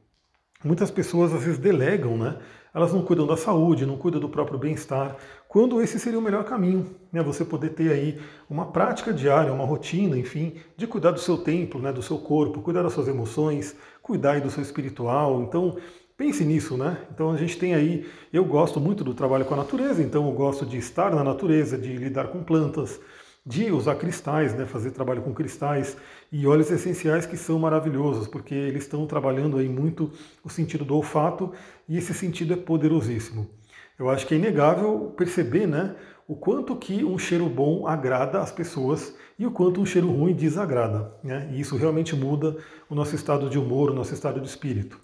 Muitas 0.65 0.91
pessoas 0.91 1.33
às 1.33 1.43
vezes 1.43 1.59
delegam, 1.59 2.17
né? 2.17 2.37
elas 2.75 2.93
não 2.93 3.03
cuidam 3.03 3.27
da 3.27 3.37
saúde, 3.37 3.87
não 3.87 3.97
cuidam 3.97 4.21
do 4.21 4.29
próprio 4.29 4.59
bem-estar, 4.59 5.17
quando 5.49 5.81
esse 5.81 5.99
seria 5.99 6.19
o 6.19 6.23
melhor 6.23 6.45
caminho, 6.45 6.95
né? 7.13 7.23
Você 7.23 7.45
poder 7.45 7.71
ter 7.71 7.91
aí 7.91 8.21
uma 8.49 8.67
prática 8.67 9.13
diária, 9.13 9.53
uma 9.53 9.65
rotina, 9.65 10.17
enfim, 10.17 10.55
de 10.77 10.87
cuidar 10.87 11.11
do 11.11 11.21
seu 11.21 11.39
templo, 11.39 11.81
né? 11.81 11.93
do 11.93 12.03
seu 12.03 12.19
corpo, 12.19 12.61
cuidar 12.61 12.83
das 12.83 12.93
suas 12.93 13.09
emoções, 13.09 13.75
cuidar 14.03 14.41
do 14.41 14.51
seu 14.51 14.63
espiritual. 14.63 15.43
Então, 15.43 15.77
pense 16.17 16.45
nisso, 16.45 16.77
né? 16.77 16.99
Então 17.13 17.31
a 17.31 17.37
gente 17.37 17.59
tem 17.59 17.75
aí, 17.75 18.07
eu 18.33 18.45
gosto 18.45 18.79
muito 18.79 19.03
do 19.03 19.15
trabalho 19.15 19.45
com 19.45 19.55
a 19.55 19.59
natureza, 19.59 20.03
então 20.03 20.27
eu 20.27 20.33
gosto 20.33 20.67
de 20.67 20.77
estar 20.77 21.15
na 21.15 21.25
natureza, 21.25 21.79
de 21.79 21.97
lidar 21.97 22.29
com 22.29 22.43
plantas, 22.43 23.01
de 23.45 23.71
usar 23.73 23.95
cristais, 23.95 24.55
né, 24.55 24.67
fazer 24.67 24.91
trabalho 24.91 25.23
com 25.23 25.33
cristais 25.33 25.97
e 26.31 26.47
óleos 26.47 26.71
essenciais 26.71 27.25
que 27.25 27.37
são 27.37 27.59
maravilhosos, 27.59 28.27
porque 28.27 28.55
eles 28.55 28.83
estão 28.83 29.07
trabalhando 29.07 29.57
aí 29.57 29.69
muito 29.69 30.11
o 30.45 30.51
sentido 30.51 30.85
do 30.85 30.95
olfato 30.95 31.53
e 31.89 31.97
esse 31.97 32.13
sentido 32.13 32.53
é 32.53 32.57
poderosíssimo. 32.57 33.49
Eu 33.99 34.11
acho 34.11 34.27
que 34.27 34.35
é 34.35 34.37
inegável 34.37 35.13
perceber, 35.17 35.67
né, 35.67 35.97
o 36.29 36.37
quanto 36.37 36.77
que 36.77 37.03
um 37.03 37.19
cheiro 37.19 37.49
bom 37.49 37.87
agrada 37.87 38.41
as 38.41 38.53
pessoas 38.53 39.17
e 39.39 39.47
o 39.47 39.51
quanto 39.51 39.81
um 39.81 39.87
cheiro 39.87 40.11
ruim 40.11 40.35
desagrada, 40.35 41.15
né? 41.25 41.49
E 41.53 41.61
isso 41.61 41.75
realmente 41.75 42.15
muda 42.15 42.59
o 42.91 42.95
nosso 42.95 43.15
estado 43.15 43.49
de 43.49 43.59
humor, 43.59 43.91
o 43.91 43.95
nosso 43.95 44.13
estado 44.13 44.39
de 44.39 44.47
espírito. 44.47 45.01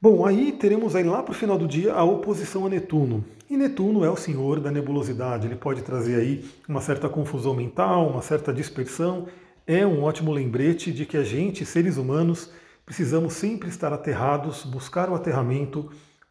Bom, 0.00 0.24
aí 0.24 0.52
teremos 0.52 0.94
aí 0.94 1.02
lá 1.02 1.24
para 1.24 1.32
o 1.32 1.34
final 1.34 1.58
do 1.58 1.66
dia 1.66 1.92
a 1.92 2.04
oposição 2.04 2.64
a 2.64 2.68
Netuno. 2.68 3.24
E 3.50 3.56
Netuno 3.56 4.04
é 4.04 4.10
o 4.10 4.14
senhor 4.14 4.60
da 4.60 4.70
nebulosidade, 4.70 5.48
ele 5.48 5.56
pode 5.56 5.82
trazer 5.82 6.14
aí 6.20 6.44
uma 6.68 6.80
certa 6.80 7.08
confusão 7.08 7.52
mental, 7.52 8.08
uma 8.08 8.22
certa 8.22 8.52
dispersão. 8.52 9.26
É 9.66 9.84
um 9.84 10.04
ótimo 10.04 10.30
lembrete 10.30 10.92
de 10.92 11.04
que 11.04 11.16
a 11.16 11.24
gente, 11.24 11.66
seres 11.66 11.96
humanos, 11.96 12.52
precisamos 12.86 13.32
sempre 13.32 13.68
estar 13.68 13.92
aterrados, 13.92 14.64
buscar 14.64 15.10
o 15.10 15.16
aterramento, 15.16 15.90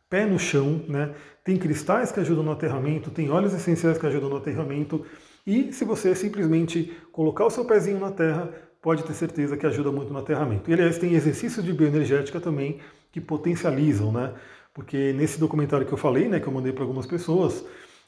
pé 0.10 0.26
no 0.26 0.40
chão, 0.40 0.86
né? 0.88 1.14
Tem 1.44 1.58
cristais 1.58 2.10
que 2.10 2.22
ajudam 2.22 2.46
no 2.46 2.52
aterramento, 2.52 3.12
tem 3.12 3.30
óleos 3.30 3.54
essenciais 3.54 3.98
que 3.98 4.08
ajudam 4.08 4.30
no 4.30 4.38
aterramento. 4.38 5.06
E 5.46 5.74
se 5.74 5.84
você 5.84 6.16
simplesmente 6.16 6.94
colocar 7.12 7.46
o 7.46 7.50
seu 7.50 7.66
pezinho 7.66 8.00
na 8.00 8.12
terra, 8.12 8.50
pode 8.88 9.04
ter 9.04 9.14
certeza 9.14 9.58
que 9.58 9.66
ajuda 9.66 9.92
muito 9.92 10.14
no 10.14 10.20
aterramento. 10.20 10.72
E 10.72 10.74
aliás, 10.74 10.98
tem 10.98 11.12
exercícios 11.14 11.66
de 11.66 11.74
bioenergética 11.74 12.40
também 12.40 12.80
que 13.12 13.20
potencializam, 13.20 14.14
né? 14.14 14.34
Porque 14.74 15.12
nesse 15.12 15.38
documentário 15.38 15.86
que 15.86 15.92
eu 15.92 15.98
falei, 15.98 16.30
né, 16.30 16.40
que 16.40 16.48
eu 16.48 16.54
mandei 16.54 16.72
para 16.72 16.86
algumas 16.86 17.06
pessoas, 17.06 17.66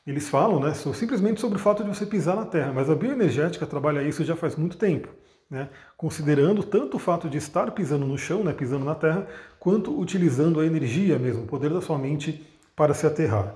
eles 0.08 0.30
falam, 0.30 0.58
né, 0.58 0.74
simplesmente 0.74 1.42
sobre 1.42 1.58
o 1.58 1.60
fato 1.60 1.84
de 1.84 1.90
você 1.90 2.06
pisar 2.06 2.34
na 2.38 2.46
Terra, 2.46 2.72
mas 2.72 2.90
a 2.90 2.96
bioenergética 2.96 3.66
trabalha 3.66 4.02
isso 4.04 4.24
já 4.24 4.38
faz 4.38 4.56
muito 4.56 4.78
tempo, 4.78 5.10
né, 5.52 5.68
considerando 5.98 6.64
tanto 6.64 6.96
o 6.96 7.00
fato 7.00 7.30
de 7.30 7.38
estar 7.38 7.70
pisando 7.72 8.06
no 8.06 8.18
chão, 8.18 8.42
né, 8.42 8.54
pisando 8.54 8.86
na 8.86 8.96
Terra, 8.96 9.28
quanto 9.60 10.00
utilizando 10.00 10.62
a 10.62 10.66
energia 10.66 11.20
mesmo, 11.20 11.44
o 11.44 11.46
poder 11.46 11.72
da 11.72 11.82
sua 11.82 11.98
mente 11.98 12.48
para 12.74 12.94
se 12.94 13.06
aterrar. 13.06 13.54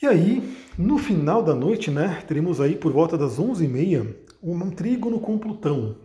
E 0.00 0.06
aí, 0.06 0.56
no 0.78 0.98
final 0.98 1.42
da 1.42 1.54
noite, 1.54 1.90
né, 1.90 2.22
teremos 2.28 2.60
aí 2.60 2.76
por 2.76 2.92
volta 2.92 3.18
das 3.18 3.40
11h30 3.40 4.22
um 4.42 4.70
trígono 4.70 5.20
com 5.20 5.38
Plutão, 5.38 5.96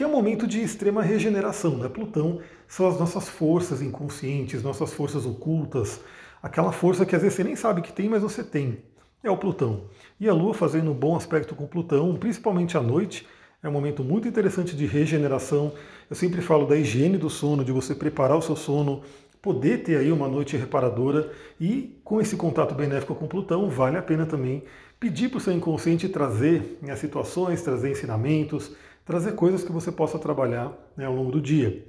que 0.00 0.04
é 0.04 0.06
um 0.06 0.12
momento 0.12 0.46
de 0.46 0.62
extrema 0.62 1.02
regeneração. 1.02 1.76
Né? 1.76 1.86
Plutão 1.86 2.40
são 2.66 2.88
as 2.88 2.98
nossas 2.98 3.28
forças 3.28 3.82
inconscientes, 3.82 4.62
nossas 4.62 4.94
forças 4.94 5.26
ocultas, 5.26 6.00
aquela 6.42 6.72
força 6.72 7.04
que 7.04 7.14
às 7.14 7.20
vezes 7.20 7.36
você 7.36 7.44
nem 7.44 7.54
sabe 7.54 7.82
que 7.82 7.92
tem, 7.92 8.08
mas 8.08 8.22
você 8.22 8.42
tem. 8.42 8.78
É 9.22 9.30
o 9.30 9.36
Plutão. 9.36 9.90
E 10.18 10.26
a 10.26 10.32
Lua 10.32 10.54
fazendo 10.54 10.90
um 10.90 10.94
bom 10.94 11.14
aspecto 11.16 11.54
com 11.54 11.66
Plutão, 11.66 12.16
principalmente 12.16 12.78
à 12.78 12.80
noite, 12.80 13.28
é 13.62 13.68
um 13.68 13.72
momento 13.72 14.02
muito 14.02 14.26
interessante 14.26 14.74
de 14.74 14.86
regeneração. 14.86 15.74
Eu 16.08 16.16
sempre 16.16 16.40
falo 16.40 16.66
da 16.66 16.78
higiene 16.78 17.18
do 17.18 17.28
sono, 17.28 17.62
de 17.62 17.70
você 17.70 17.94
preparar 17.94 18.38
o 18.38 18.42
seu 18.42 18.56
sono, 18.56 19.02
poder 19.42 19.82
ter 19.82 19.98
aí 19.98 20.10
uma 20.10 20.28
noite 20.28 20.56
reparadora 20.56 21.30
e 21.60 22.00
com 22.02 22.22
esse 22.22 22.36
contato 22.36 22.74
benéfico 22.74 23.14
com 23.14 23.28
Plutão, 23.28 23.68
vale 23.68 23.98
a 23.98 24.02
pena 24.02 24.24
também 24.24 24.62
pedir 24.98 25.28
para 25.28 25.38
o 25.38 25.40
seu 25.40 25.52
inconsciente 25.52 26.08
trazer 26.08 26.78
né, 26.80 26.96
situações, 26.96 27.60
trazer 27.62 27.90
ensinamentos, 27.90 28.72
trazer 29.04 29.32
coisas 29.32 29.64
que 29.64 29.72
você 29.72 29.90
possa 29.90 30.18
trabalhar 30.18 30.72
né, 30.96 31.04
ao 31.04 31.14
longo 31.14 31.32
do 31.32 31.40
dia. 31.40 31.86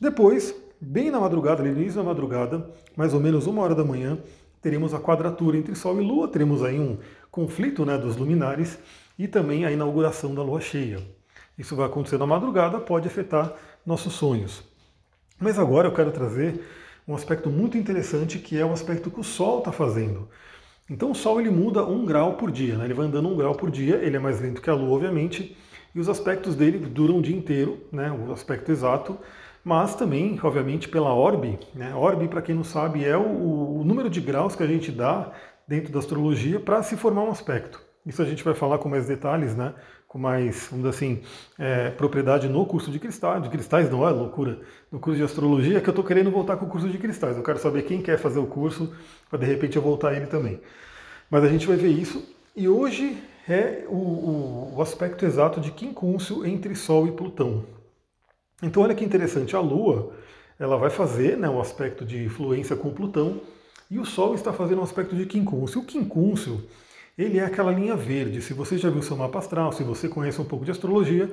Depois, 0.00 0.54
bem 0.80 1.10
na 1.10 1.20
madrugada, 1.20 1.62
no 1.62 1.68
início 1.68 1.96
da 1.96 2.02
madrugada, 2.02 2.70
mais 2.96 3.12
ou 3.12 3.20
menos 3.20 3.46
uma 3.46 3.62
hora 3.62 3.74
da 3.74 3.84
manhã, 3.84 4.18
teremos 4.62 4.94
a 4.94 5.00
quadratura 5.00 5.56
entre 5.56 5.74
Sol 5.74 6.00
e 6.00 6.04
Lua, 6.04 6.28
teremos 6.28 6.62
aí 6.62 6.78
um 6.78 6.98
conflito 7.30 7.84
né, 7.84 7.96
dos 7.98 8.16
luminares 8.16 8.78
e 9.18 9.28
também 9.28 9.64
a 9.64 9.72
inauguração 9.72 10.34
da 10.34 10.42
Lua 10.42 10.60
cheia. 10.60 11.00
Isso 11.58 11.76
vai 11.76 11.86
acontecer 11.86 12.18
na 12.18 12.26
madrugada, 12.26 12.80
pode 12.80 13.06
afetar 13.06 13.52
nossos 13.84 14.14
sonhos. 14.14 14.62
Mas 15.38 15.58
agora 15.58 15.88
eu 15.88 15.92
quero 15.92 16.10
trazer 16.10 16.64
um 17.06 17.14
aspecto 17.14 17.50
muito 17.50 17.76
interessante 17.76 18.38
que 18.38 18.58
é 18.58 18.64
o 18.64 18.72
aspecto 18.72 19.10
que 19.10 19.20
o 19.20 19.24
Sol 19.24 19.58
está 19.58 19.72
fazendo. 19.72 20.28
Então 20.88 21.10
o 21.10 21.14
Sol 21.14 21.40
ele 21.40 21.50
muda 21.50 21.84
um 21.84 22.04
grau 22.04 22.34
por 22.34 22.50
dia, 22.50 22.76
né? 22.76 22.84
ele 22.84 22.94
vai 22.94 23.06
andando 23.06 23.28
um 23.28 23.36
grau 23.36 23.54
por 23.54 23.70
dia, 23.70 23.96
ele 23.96 24.16
é 24.16 24.18
mais 24.18 24.40
lento 24.40 24.60
que 24.60 24.70
a 24.70 24.74
Lua, 24.74 24.96
obviamente, 24.96 25.56
e 25.94 26.00
os 26.00 26.08
aspectos 26.08 26.54
dele 26.54 26.78
duram 26.78 27.18
o 27.18 27.22
dia 27.22 27.36
inteiro, 27.36 27.78
né? 27.92 28.10
o 28.10 28.32
aspecto 28.32 28.70
exato, 28.70 29.18
mas 29.64 29.94
também, 29.94 30.38
obviamente, 30.42 30.88
pela 30.88 31.12
orbe. 31.14 31.58
Né? 31.74 31.94
Orbe, 31.94 32.28
para 32.28 32.42
quem 32.42 32.54
não 32.54 32.64
sabe, 32.64 33.04
é 33.04 33.16
o, 33.16 33.80
o 33.80 33.84
número 33.84 34.08
de 34.08 34.20
graus 34.20 34.54
que 34.54 34.62
a 34.62 34.66
gente 34.66 34.90
dá 34.90 35.32
dentro 35.66 35.92
da 35.92 35.98
astrologia 35.98 36.58
para 36.58 36.82
se 36.82 36.96
formar 36.96 37.24
um 37.24 37.30
aspecto. 37.30 37.80
Isso 38.06 38.22
a 38.22 38.24
gente 38.24 38.42
vai 38.42 38.54
falar 38.54 38.78
com 38.78 38.88
mais 38.88 39.06
detalhes, 39.06 39.54
né? 39.54 39.74
com 40.10 40.18
mais, 40.18 40.66
vamos 40.68 40.84
dizer 40.84 40.88
assim, 40.88 41.22
é, 41.56 41.90
propriedade 41.90 42.48
no 42.48 42.66
curso 42.66 42.90
de 42.90 42.98
cristais, 42.98 43.40
de 43.44 43.48
cristais 43.48 43.88
não 43.88 44.04
é 44.04 44.10
loucura, 44.10 44.58
no 44.90 44.98
curso 44.98 45.16
de 45.16 45.22
astrologia, 45.22 45.80
que 45.80 45.88
eu 45.88 45.92
estou 45.92 46.04
querendo 46.04 46.32
voltar 46.32 46.56
com 46.56 46.66
o 46.66 46.68
curso 46.68 46.88
de 46.88 46.98
cristais. 46.98 47.36
Eu 47.36 47.44
quero 47.44 47.60
saber 47.60 47.82
quem 47.82 48.02
quer 48.02 48.18
fazer 48.18 48.40
o 48.40 48.46
curso, 48.46 48.92
para 49.28 49.38
de 49.38 49.46
repente 49.46 49.76
eu 49.76 49.82
voltar 49.82 50.12
ele 50.14 50.26
também. 50.26 50.60
Mas 51.30 51.44
a 51.44 51.48
gente 51.48 51.64
vai 51.64 51.76
ver 51.76 51.90
isso. 51.90 52.26
E 52.54 52.68
hoje 52.68 53.16
é 53.48 53.84
o, 53.88 53.94
o, 53.94 54.74
o 54.76 54.82
aspecto 54.82 55.24
exato 55.24 55.60
de 55.60 55.70
quincúncio 55.70 56.44
entre 56.44 56.74
Sol 56.74 57.06
e 57.06 57.12
Plutão. 57.12 57.64
Então 58.62 58.82
olha 58.82 58.94
que 58.94 59.04
interessante, 59.04 59.54
a 59.54 59.60
Lua 59.60 60.12
ela 60.58 60.76
vai 60.76 60.90
fazer 60.90 61.38
né, 61.38 61.48
um 61.48 61.60
aspecto 61.60 62.04
de 62.04 62.24
influência 62.24 62.76
com 62.76 62.92
Plutão 62.92 63.40
e 63.90 63.98
o 63.98 64.04
Sol 64.04 64.34
está 64.34 64.52
fazendo 64.52 64.80
um 64.80 64.84
aspecto 64.84 65.16
de 65.16 65.26
quincúncio. 65.26 65.80
O 65.80 65.84
quincúncio 65.84 66.62
ele 67.16 67.38
é 67.38 67.44
aquela 67.44 67.72
linha 67.72 67.96
verde. 67.96 68.42
Se 68.42 68.52
você 68.52 68.76
já 68.76 68.90
viu 68.90 69.02
seu 69.02 69.16
mapa 69.16 69.38
astral, 69.38 69.72
se 69.72 69.82
você 69.82 70.08
conhece 70.08 70.40
um 70.40 70.44
pouco 70.44 70.64
de 70.64 70.70
astrologia, 70.70 71.30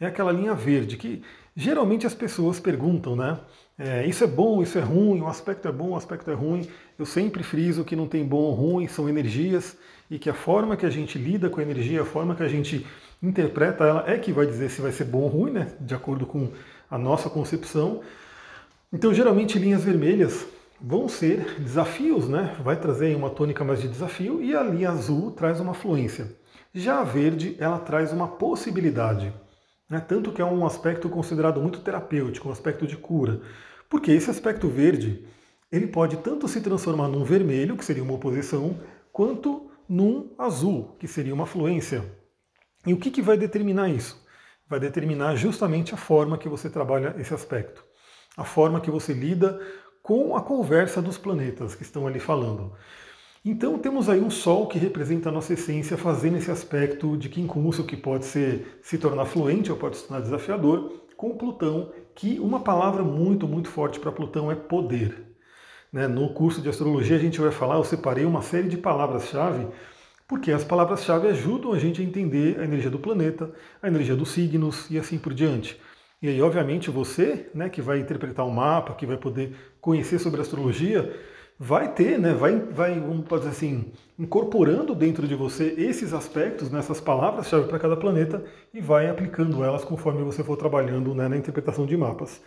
é 0.00 0.06
aquela 0.06 0.32
linha 0.32 0.54
verde 0.54 0.96
que 0.96 1.22
geralmente 1.56 2.06
as 2.06 2.14
pessoas 2.14 2.58
perguntam, 2.58 3.14
né? 3.14 3.38
É, 3.78 4.06
isso 4.06 4.22
é 4.22 4.26
bom, 4.26 4.62
isso 4.62 4.78
é 4.78 4.80
ruim, 4.80 5.20
o 5.20 5.26
aspecto 5.26 5.66
é 5.66 5.72
bom, 5.72 5.90
o 5.90 5.96
aspecto 5.96 6.30
é 6.30 6.34
ruim. 6.34 6.68
Eu 6.98 7.06
sempre 7.06 7.42
friso 7.42 7.84
que 7.84 7.96
não 7.96 8.06
tem 8.06 8.24
bom 8.24 8.38
ou 8.38 8.54
ruim, 8.54 8.86
são 8.86 9.08
energias 9.08 9.76
e 10.10 10.18
que 10.18 10.30
a 10.30 10.34
forma 10.34 10.76
que 10.76 10.86
a 10.86 10.90
gente 10.90 11.18
lida 11.18 11.48
com 11.48 11.60
a 11.60 11.62
energia, 11.62 12.02
a 12.02 12.04
forma 12.04 12.34
que 12.34 12.42
a 12.42 12.48
gente 12.48 12.86
interpreta 13.22 13.84
ela 13.84 14.04
é 14.06 14.18
que 14.18 14.32
vai 14.32 14.46
dizer 14.46 14.70
se 14.70 14.80
vai 14.80 14.92
ser 14.92 15.04
bom 15.04 15.22
ou 15.22 15.28
ruim, 15.28 15.50
né? 15.50 15.72
De 15.80 15.94
acordo 15.94 16.26
com 16.26 16.50
a 16.90 16.98
nossa 16.98 17.30
concepção. 17.30 18.00
Então, 18.92 19.12
geralmente, 19.12 19.58
linhas 19.58 19.82
vermelhas 19.82 20.46
vão 20.80 21.08
ser 21.08 21.60
desafios, 21.60 22.28
né? 22.28 22.54
Vai 22.62 22.76
trazer 22.76 23.16
uma 23.16 23.30
tônica 23.30 23.64
mais 23.64 23.80
de 23.80 23.88
desafio 23.88 24.42
e 24.42 24.54
a 24.54 24.62
linha 24.62 24.90
azul 24.90 25.30
traz 25.32 25.58
uma 25.58 25.74
fluência. 25.74 26.36
Já 26.72 27.00
a 27.00 27.04
verde, 27.04 27.56
ela 27.58 27.78
traz 27.78 28.12
uma 28.12 28.28
possibilidade. 28.28 29.32
Né? 29.94 30.00
Tanto 30.00 30.32
que 30.32 30.42
é 30.42 30.44
um 30.44 30.66
aspecto 30.66 31.08
considerado 31.08 31.60
muito 31.60 31.80
terapêutico, 31.80 32.48
um 32.48 32.52
aspecto 32.52 32.84
de 32.84 32.96
cura. 32.96 33.40
Porque 33.88 34.10
esse 34.10 34.28
aspecto 34.28 34.68
verde, 34.68 35.24
ele 35.70 35.86
pode 35.86 36.16
tanto 36.16 36.48
se 36.48 36.60
transformar 36.60 37.06
num 37.06 37.22
vermelho, 37.22 37.76
que 37.76 37.84
seria 37.84 38.02
uma 38.02 38.14
oposição, 38.14 38.80
quanto 39.12 39.70
num 39.88 40.34
azul, 40.36 40.96
que 40.98 41.06
seria 41.06 41.32
uma 41.32 41.46
fluência. 41.46 42.04
E 42.84 42.92
o 42.92 42.98
que, 42.98 43.08
que 43.08 43.22
vai 43.22 43.36
determinar 43.36 43.88
isso? 43.88 44.20
Vai 44.68 44.80
determinar 44.80 45.36
justamente 45.36 45.94
a 45.94 45.96
forma 45.96 46.38
que 46.38 46.48
você 46.48 46.68
trabalha 46.68 47.14
esse 47.18 47.32
aspecto. 47.32 47.84
A 48.36 48.42
forma 48.42 48.80
que 48.80 48.90
você 48.90 49.12
lida 49.12 49.60
com 50.02 50.36
a 50.36 50.42
conversa 50.42 51.00
dos 51.00 51.16
planetas 51.16 51.76
que 51.76 51.84
estão 51.84 52.04
ali 52.04 52.18
falando. 52.18 52.72
Então 53.46 53.78
temos 53.78 54.08
aí 54.08 54.20
um 54.20 54.30
Sol 54.30 54.66
que 54.66 54.78
representa 54.78 55.28
a 55.28 55.32
nossa 55.32 55.52
essência, 55.52 55.98
fazendo 55.98 56.38
esse 56.38 56.50
aspecto 56.50 57.14
de 57.14 57.28
quincúncio 57.28 57.84
que 57.84 57.94
pode 57.94 58.24
ser, 58.24 58.78
se 58.80 58.96
tornar 58.96 59.26
fluente 59.26 59.70
ou 59.70 59.76
pode 59.76 59.98
se 59.98 60.08
tornar 60.08 60.22
desafiador, 60.22 61.04
com 61.14 61.36
Plutão, 61.36 61.92
que 62.14 62.40
uma 62.40 62.60
palavra 62.60 63.02
muito, 63.02 63.46
muito 63.46 63.68
forte 63.68 64.00
para 64.00 64.10
Plutão 64.10 64.50
é 64.50 64.54
poder. 64.54 65.36
Né? 65.92 66.08
No 66.08 66.32
curso 66.32 66.62
de 66.62 66.70
astrologia 66.70 67.16
a 67.16 67.20
gente 67.20 67.38
vai 67.38 67.50
falar, 67.50 67.76
eu 67.76 67.84
separei 67.84 68.24
uma 68.24 68.40
série 68.40 68.66
de 68.66 68.78
palavras-chave, 68.78 69.66
porque 70.26 70.50
as 70.50 70.64
palavras-chave 70.64 71.28
ajudam 71.28 71.74
a 71.74 71.78
gente 71.78 72.00
a 72.00 72.04
entender 72.04 72.58
a 72.58 72.64
energia 72.64 72.90
do 72.90 72.98
planeta, 72.98 73.52
a 73.82 73.88
energia 73.88 74.16
dos 74.16 74.30
signos 74.30 74.90
e 74.90 74.98
assim 74.98 75.18
por 75.18 75.34
diante. 75.34 75.78
E 76.22 76.28
aí, 76.28 76.40
obviamente, 76.40 76.90
você, 76.90 77.50
né, 77.54 77.68
que 77.68 77.82
vai 77.82 77.98
interpretar 77.98 78.46
o 78.46 78.48
um 78.48 78.54
mapa, 78.54 78.94
que 78.94 79.04
vai 79.04 79.18
poder 79.18 79.54
conhecer 79.82 80.18
sobre 80.18 80.40
astrologia, 80.40 81.14
vai 81.58 81.92
ter, 81.92 82.18
né, 82.18 82.32
vai, 82.32 82.58
vai, 82.58 82.98
vamos 82.98 83.26
dizer 83.28 83.48
assim, 83.48 83.92
incorporando 84.18 84.94
dentro 84.94 85.26
de 85.26 85.34
você 85.34 85.74
esses 85.78 86.12
aspectos, 86.12 86.70
nessas 86.70 86.98
né, 86.98 87.04
palavras-chave 87.04 87.68
para 87.68 87.78
cada 87.78 87.96
planeta 87.96 88.44
e 88.72 88.80
vai 88.80 89.08
aplicando 89.08 89.62
elas 89.64 89.84
conforme 89.84 90.22
você 90.22 90.42
for 90.42 90.56
trabalhando 90.56 91.14
né, 91.14 91.28
na 91.28 91.36
interpretação 91.36 91.86
de 91.86 91.96
mapas. 91.96 92.40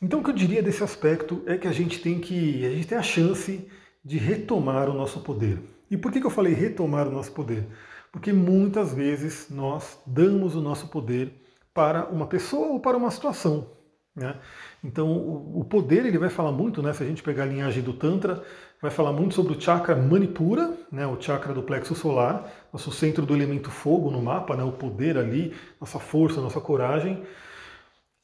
Então, 0.00 0.20
o 0.20 0.22
que 0.22 0.30
eu 0.30 0.34
diria 0.34 0.62
desse 0.62 0.84
aspecto 0.84 1.42
é 1.46 1.56
que 1.56 1.66
a 1.66 1.72
gente 1.72 2.00
tem 2.00 2.20
que, 2.20 2.64
a 2.66 2.70
gente 2.70 2.86
tem 2.86 2.98
a 2.98 3.02
chance 3.02 3.66
de 4.04 4.18
retomar 4.18 4.88
o 4.88 4.94
nosso 4.94 5.20
poder. 5.20 5.58
E 5.90 5.96
por 5.96 6.12
que, 6.12 6.20
que 6.20 6.26
eu 6.26 6.30
falei 6.30 6.52
retomar 6.52 7.08
o 7.08 7.10
nosso 7.10 7.32
poder? 7.32 7.66
Porque 8.12 8.32
muitas 8.32 8.92
vezes 8.94 9.48
nós 9.50 9.98
damos 10.06 10.54
o 10.54 10.60
nosso 10.60 10.88
poder 10.88 11.32
para 11.72 12.06
uma 12.06 12.26
pessoa 12.26 12.68
ou 12.68 12.80
para 12.80 12.96
uma 12.96 13.10
situação. 13.10 13.75
Né? 14.16 14.34
Então, 14.82 15.12
o, 15.12 15.62
poder 15.62 16.06
ele 16.06 16.16
vai 16.16 16.30
falar 16.30 16.50
muito, 16.50 16.82
né, 16.82 16.94
se 16.94 17.02
a 17.02 17.06
gente 17.06 17.22
pegar 17.22 17.42
a 17.42 17.46
linhagem 17.46 17.82
do 17.82 17.92
Tantra, 17.92 18.42
vai 18.80 18.90
falar 18.90 19.12
muito 19.12 19.34
sobre 19.34 19.52
o 19.52 19.60
chakra 19.60 19.94
Manipura, 19.94 20.74
né, 20.90 21.06
o 21.06 21.20
chakra 21.20 21.52
do 21.52 21.62
plexo 21.62 21.94
solar, 21.94 22.50
nosso 22.72 22.90
centro 22.90 23.26
do 23.26 23.34
elemento 23.34 23.70
fogo 23.70 24.10
no 24.10 24.22
mapa, 24.22 24.56
né, 24.56 24.64
o 24.64 24.72
poder 24.72 25.18
ali, 25.18 25.54
nossa 25.78 25.98
força, 25.98 26.40
nossa 26.40 26.60
coragem. 26.60 27.22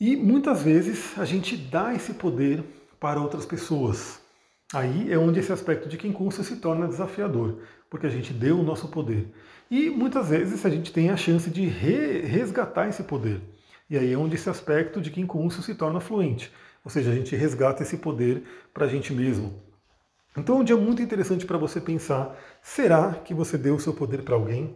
E 0.01 0.17
muitas 0.17 0.63
vezes 0.63 1.19
a 1.19 1.27
gente 1.27 1.57
dá 1.57 1.95
esse 1.95 2.15
poder 2.15 2.65
para 2.99 3.21
outras 3.21 3.45
pessoas. 3.45 4.21
Aí 4.73 5.13
é 5.13 5.19
onde 5.19 5.41
esse 5.41 5.53
aspecto 5.53 5.87
de 5.91 5.99
quincúncio 5.99 6.43
se 6.43 6.57
torna 6.57 6.89
desafiador, 6.89 7.59
porque 7.91 8.07
a 8.07 8.11
gente 8.11 8.33
deu 8.33 8.59
o 8.59 8.63
nosso 8.63 8.89
poder. 8.89 9.31
E 9.71 9.91
muitas 9.91 10.31
vezes 10.31 10.65
a 10.65 10.71
gente 10.71 10.91
tem 10.91 11.11
a 11.11 11.17
chance 11.19 11.51
de 11.51 11.67
re 11.67 12.23
resgatar 12.23 12.89
esse 12.89 13.03
poder. 13.03 13.52
E 13.93 13.99
aí 13.99 14.15
é 14.15 14.17
onde 14.17 14.37
esse 14.37 14.49
aspecto 14.49 15.03
de 15.03 15.11
quincúncio 15.11 15.63
se 15.63 15.75
torna 15.75 16.01
fluente. 16.01 16.51
Ou 16.83 16.91
seja, 16.91 17.11
a 17.11 17.15
gente 17.15 17.37
resgata 17.37 17.83
esse 17.83 17.99
poder 17.99 18.43
para 18.73 18.87
a 18.87 18.89
gente 18.89 19.13
mesmo. 19.13 19.53
Então 20.35 20.57
é 20.57 20.61
um 20.61 20.65
dia 20.65 20.79
muito 20.79 21.03
interessante 21.03 21.45
para 21.45 21.59
você 21.59 21.79
pensar: 21.79 22.35
será 22.63 23.13
que 23.23 23.35
você 23.35 23.59
deu 23.59 23.75
o 23.75 23.79
seu 23.81 23.93
poder 23.93 24.23
para 24.23 24.35
alguém? 24.35 24.75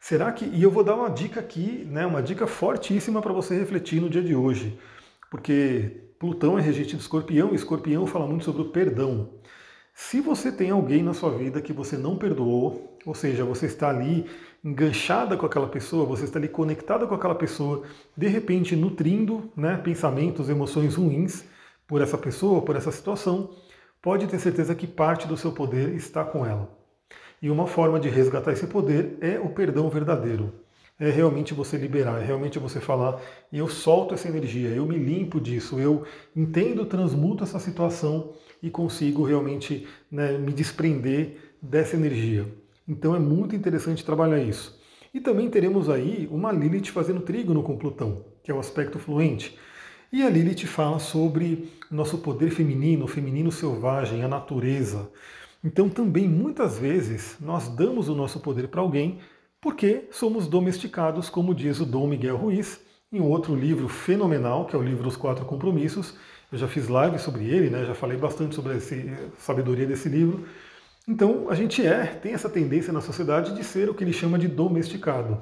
Será 0.00 0.32
que. 0.32 0.46
E 0.46 0.62
eu 0.62 0.70
vou 0.70 0.82
dar 0.82 0.94
uma 0.94 1.10
dica 1.10 1.38
aqui, 1.38 1.86
né, 1.90 2.06
uma 2.06 2.22
dica 2.22 2.46
fortíssima 2.46 3.20
para 3.20 3.34
você 3.34 3.54
refletir 3.58 4.00
no 4.00 4.08
dia 4.08 4.22
de 4.22 4.34
hoje. 4.34 4.80
Porque 5.30 6.14
Plutão 6.18 6.58
é 6.58 6.62
regente 6.62 6.96
de 6.96 7.02
escorpião 7.02 7.52
e 7.52 7.56
escorpião 7.56 8.06
fala 8.06 8.26
muito 8.26 8.46
sobre 8.46 8.62
o 8.62 8.70
perdão. 8.70 9.34
Se 9.92 10.18
você 10.18 10.50
tem 10.50 10.70
alguém 10.70 11.02
na 11.02 11.12
sua 11.12 11.30
vida 11.30 11.60
que 11.60 11.74
você 11.74 11.98
não 11.98 12.16
perdoou, 12.16 12.95
ou 13.06 13.14
seja, 13.14 13.44
você 13.44 13.66
está 13.66 13.88
ali 13.88 14.26
enganchada 14.64 15.36
com 15.36 15.46
aquela 15.46 15.68
pessoa, 15.68 16.04
você 16.04 16.24
está 16.24 16.40
ali 16.40 16.48
conectada 16.48 17.06
com 17.06 17.14
aquela 17.14 17.36
pessoa, 17.36 17.84
de 18.16 18.26
repente 18.26 18.74
nutrindo 18.74 19.48
né, 19.56 19.76
pensamentos, 19.76 20.48
emoções 20.48 20.96
ruins 20.96 21.44
por 21.86 22.02
essa 22.02 22.18
pessoa, 22.18 22.60
por 22.62 22.74
essa 22.74 22.90
situação, 22.90 23.50
pode 24.02 24.26
ter 24.26 24.40
certeza 24.40 24.74
que 24.74 24.88
parte 24.88 25.28
do 25.28 25.36
seu 25.36 25.52
poder 25.52 25.94
está 25.94 26.24
com 26.24 26.44
ela. 26.44 26.68
E 27.40 27.48
uma 27.48 27.68
forma 27.68 28.00
de 28.00 28.08
resgatar 28.08 28.52
esse 28.52 28.66
poder 28.66 29.16
é 29.20 29.38
o 29.38 29.50
perdão 29.50 29.88
verdadeiro. 29.88 30.52
É 30.98 31.08
realmente 31.08 31.54
você 31.54 31.76
liberar, 31.76 32.20
é 32.20 32.24
realmente 32.24 32.58
você 32.58 32.80
falar, 32.80 33.20
eu 33.52 33.68
solto 33.68 34.14
essa 34.14 34.28
energia, 34.28 34.70
eu 34.70 34.84
me 34.86 34.96
limpo 34.96 35.38
disso, 35.38 35.78
eu 35.78 36.04
entendo, 36.34 36.86
transmuto 36.86 37.44
essa 37.44 37.60
situação 37.60 38.32
e 38.62 38.70
consigo 38.70 39.22
realmente 39.22 39.86
né, 40.10 40.38
me 40.38 40.52
desprender 40.52 41.36
dessa 41.62 41.94
energia. 41.94 42.46
Então 42.86 43.14
é 43.14 43.18
muito 43.18 43.56
interessante 43.56 44.04
trabalhar 44.04 44.38
isso. 44.38 44.78
E 45.12 45.20
também 45.20 45.48
teremos 45.48 45.88
aí 45.88 46.28
uma 46.30 46.52
Lilith 46.52 46.90
fazendo 46.90 47.20
trígono 47.20 47.62
com 47.62 47.76
Plutão, 47.76 48.24
que 48.42 48.50
é 48.50 48.54
o 48.54 48.58
aspecto 48.60 48.98
fluente. 48.98 49.58
E 50.12 50.22
a 50.22 50.30
Lilith 50.30 50.66
fala 50.66 50.98
sobre 50.98 51.70
nosso 51.90 52.18
poder 52.18 52.50
feminino, 52.50 53.04
o 53.04 53.08
feminino 53.08 53.50
selvagem, 53.50 54.22
a 54.22 54.28
natureza. 54.28 55.10
Então 55.64 55.88
também 55.88 56.28
muitas 56.28 56.78
vezes 56.78 57.36
nós 57.40 57.68
damos 57.68 58.08
o 58.08 58.14
nosso 58.14 58.40
poder 58.40 58.68
para 58.68 58.80
alguém 58.80 59.18
porque 59.60 60.06
somos 60.12 60.46
domesticados, 60.46 61.28
como 61.28 61.54
diz 61.54 61.80
o 61.80 61.86
Dom 61.86 62.06
Miguel 62.06 62.36
Ruiz, 62.36 62.80
em 63.10 63.20
outro 63.20 63.54
livro 63.54 63.88
fenomenal, 63.88 64.66
que 64.66 64.76
é 64.76 64.78
o 64.78 64.82
livro 64.82 65.08
Os 65.08 65.16
Quatro 65.16 65.44
Compromissos, 65.44 66.14
eu 66.52 66.58
já 66.58 66.68
fiz 66.68 66.88
live 66.88 67.18
sobre 67.18 67.44
ele, 67.46 67.70
né? 67.70 67.84
já 67.84 67.94
falei 67.94 68.16
bastante 68.16 68.54
sobre 68.54 68.74
a 68.74 68.80
sabedoria 69.38 69.86
desse 69.86 70.08
livro. 70.08 70.46
Então, 71.08 71.48
a 71.48 71.54
gente 71.54 71.86
é, 71.86 72.04
tem 72.06 72.32
essa 72.34 72.48
tendência 72.48 72.92
na 72.92 73.00
sociedade 73.00 73.54
de 73.54 73.62
ser 73.62 73.88
o 73.88 73.94
que 73.94 74.02
ele 74.02 74.12
chama 74.12 74.38
de 74.38 74.48
domesticado. 74.48 75.40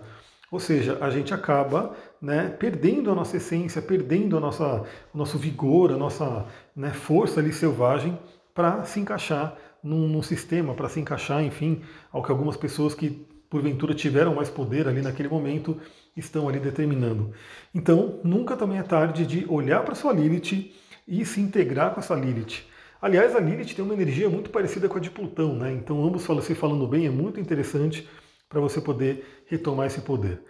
Ou 0.51 0.61
seja, 0.61 0.99
a 1.01 1.11
gente 1.11 1.33
acaba 1.33 1.97
né, 2.21 2.49
perdendo 2.49 3.11
a 3.11 3.15
nossa 3.15 3.39
essência, 3.39 3.81
perdendo 3.81 4.37
a 4.37 4.41
nossa, 4.41 4.85
o 5.13 5.19
nosso 5.19 5.39
vigor, 5.39 5.91
a 5.91 5.97
nossa 5.97 6.47
né, 6.77 6.91
força 6.91 7.41
ali 7.41 7.53
selvagem 7.53 8.19
para 8.55 8.85
se 8.85 9.01
encaixar 9.01 9.57
num, 9.83 10.07
num 10.07 10.23
sistema, 10.23 10.75
para 10.75 10.89
se 10.89 11.01
encaixar, 11.01 11.43
enfim, 11.43 11.83
ao 12.13 12.23
que 12.23 12.31
algumas 12.31 12.57
pessoas 12.57 12.95
que 12.95 13.27
porventura 13.51 13.95
tiveram 13.95 14.35
mais 14.35 14.51
poder 14.51 14.87
ali 14.87 15.01
naquele 15.01 15.29
momento 15.29 15.81
estão 16.17 16.49
ali 16.49 16.59
determinando. 16.59 17.33
Então, 17.75 18.21
nunca 18.23 18.57
também 18.57 18.79
é 18.79 18.83
tarde 18.83 19.27
de 19.27 19.47
olhar 19.49 19.83
para 19.85 19.95
sua 19.95 20.13
Lilith 20.13 20.73
e 21.07 21.25
se 21.25 21.41
integrar 21.41 21.95
com 21.95 22.01
essa 22.01 22.15
Lilith. 22.15 22.65
Aliás, 23.05 23.37
a 23.37 23.39
Lilith 23.39 23.75
tem 23.75 23.85
uma 23.85 23.93
energia 23.93 24.31
muito 24.31 24.49
parecida 24.49 24.89
com 24.89 24.97
a 24.97 25.01
de 25.01 25.11
Plutão, 25.11 25.55
né? 25.55 25.71
Então, 25.71 26.03
ambos 26.03 26.23
se 26.43 26.55
falando 26.55 26.87
bem 26.87 27.05
é 27.05 27.11
muito 27.11 27.39
interessante 27.39 28.09
para 28.49 28.59
você 28.63 28.81
poder 28.81 29.45
retomar 29.47 29.89
esse 29.89 30.01
poder. 30.01 30.41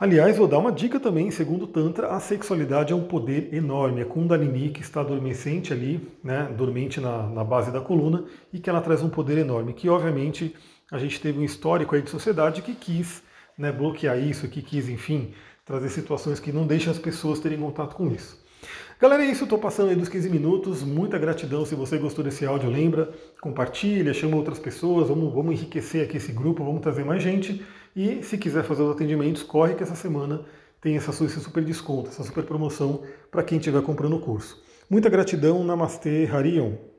Aliás, 0.00 0.36
vou 0.36 0.48
dar 0.48 0.58
uma 0.58 0.72
dica 0.72 0.98
também, 0.98 1.30
segundo 1.30 1.66
o 1.66 1.68
Tantra, 1.68 2.08
a 2.08 2.18
sexualidade 2.18 2.92
é 2.92 2.96
um 2.96 3.04
poder 3.04 3.54
enorme. 3.54 4.02
A 4.02 4.04
Kundalini 4.04 4.70
que 4.70 4.80
está 4.80 5.02
adormecente 5.02 5.72
ali, 5.72 6.04
né, 6.24 6.52
dormente 6.58 7.00
na, 7.00 7.28
na 7.28 7.44
base 7.44 7.70
da 7.70 7.80
coluna, 7.80 8.24
e 8.52 8.58
que 8.58 8.68
ela 8.68 8.80
traz 8.80 9.04
um 9.04 9.08
poder 9.08 9.38
enorme, 9.38 9.72
que 9.72 9.88
obviamente 9.88 10.56
a 10.90 10.98
gente 10.98 11.20
teve 11.20 11.38
um 11.38 11.44
histórico 11.44 11.94
aí 11.94 12.02
de 12.02 12.10
sociedade 12.10 12.60
que 12.60 12.74
quis 12.74 13.22
né, 13.56 13.70
bloquear 13.70 14.18
isso, 14.18 14.48
que 14.48 14.62
quis, 14.62 14.88
enfim, 14.88 15.32
trazer 15.64 15.90
situações 15.90 16.40
que 16.40 16.50
não 16.50 16.66
deixam 16.66 16.90
as 16.90 16.98
pessoas 16.98 17.38
terem 17.38 17.60
contato 17.60 17.94
com 17.94 18.10
isso. 18.10 18.49
Galera, 19.00 19.24
é 19.24 19.30
isso, 19.30 19.44
estou 19.44 19.58
passando 19.58 19.88
aí 19.88 19.96
dos 19.96 20.08
15 20.08 20.28
minutos. 20.28 20.82
Muita 20.82 21.18
gratidão 21.18 21.64
se 21.64 21.74
você 21.74 21.96
gostou 21.96 22.22
desse 22.22 22.44
áudio, 22.44 22.68
lembra, 22.68 23.10
compartilha, 23.40 24.12
chama 24.12 24.36
outras 24.36 24.58
pessoas, 24.58 25.08
vamos, 25.08 25.32
vamos 25.32 25.54
enriquecer 25.54 26.04
aqui 26.04 26.18
esse 26.18 26.32
grupo, 26.32 26.62
vamos 26.62 26.82
trazer 26.82 27.04
mais 27.04 27.22
gente. 27.22 27.64
E 27.96 28.22
se 28.22 28.36
quiser 28.36 28.62
fazer 28.62 28.82
os 28.82 28.90
atendimentos, 28.90 29.42
corre 29.42 29.74
que 29.74 29.82
essa 29.82 29.94
semana 29.94 30.44
tem 30.80 30.96
essa, 30.96 31.10
esse 31.24 31.40
super 31.40 31.64
desconto, 31.64 32.08
essa 32.08 32.22
super 32.22 32.44
promoção 32.44 33.02
para 33.30 33.42
quem 33.42 33.58
estiver 33.58 33.82
comprando 33.82 34.16
o 34.16 34.20
curso. 34.20 34.62
Muita 34.88 35.08
gratidão, 35.08 35.64
Namastê, 35.64 36.28
Harion. 36.30 36.89